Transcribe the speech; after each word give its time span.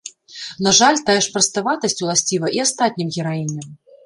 На 0.67 0.71
жаль, 0.77 0.97
тая 1.09 1.17
ж 1.25 1.33
праставатасць 1.35 1.97
уласціва 2.07 2.47
і 2.59 2.63
астатнім 2.65 3.15
гераіням. 3.19 3.71